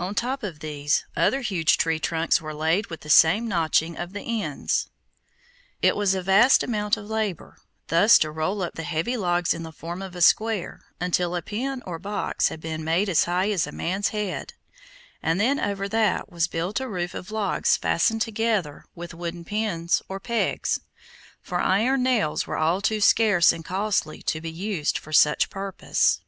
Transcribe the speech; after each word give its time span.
On 0.00 0.16
top 0.16 0.42
of 0.42 0.58
these, 0.58 1.04
other 1.14 1.42
huge 1.42 1.76
tree 1.78 2.00
trunks 2.00 2.40
were 2.40 2.52
laid 2.52 2.86
with 2.88 3.02
the 3.02 3.08
same 3.08 3.46
notching 3.46 3.96
of 3.96 4.12
the 4.12 4.42
ends. 4.42 4.88
It 5.80 5.94
was 5.94 6.12
a 6.12 6.22
vast 6.24 6.64
amount 6.64 6.96
of 6.96 7.08
labor, 7.08 7.56
thus 7.86 8.18
to 8.18 8.32
roll 8.32 8.62
up 8.62 8.74
the 8.74 8.82
heavy 8.82 9.16
logs 9.16 9.54
in 9.54 9.62
the 9.62 9.70
form 9.70 10.02
of 10.02 10.16
a 10.16 10.20
square 10.20 10.80
until 11.00 11.36
a 11.36 11.40
pen 11.42 11.84
or 11.86 12.00
box 12.00 12.48
had 12.48 12.60
been 12.60 12.82
made 12.82 13.08
as 13.08 13.22
high 13.26 13.52
as 13.52 13.64
a 13.64 13.70
man's 13.70 14.08
head, 14.08 14.54
and 15.22 15.38
then 15.40 15.60
over 15.60 15.88
that 15.88 16.32
was 16.32 16.48
built 16.48 16.80
a 16.80 16.88
roof 16.88 17.14
of 17.14 17.30
logs 17.30 17.76
fastened 17.76 18.22
together 18.22 18.86
with 18.96 19.14
wooden 19.14 19.44
pins, 19.44 20.02
or 20.08 20.18
pegs, 20.18 20.80
for 21.42 21.60
iron 21.60 22.02
nails 22.02 22.44
were 22.44 22.56
all 22.56 22.80
too 22.80 23.00
scarce 23.00 23.52
and 23.52 23.64
costly 23.64 24.20
to 24.20 24.40
be 24.40 24.50
used 24.50 24.98
for 24.98 25.12
such 25.12 25.48
purpose. 25.48 26.22